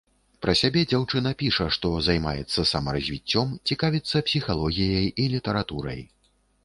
[0.43, 6.01] Пра сябе дзяўчына піша, што займаецца самаразвіццём, цікавіцца псіхалогіяй і літаратурай.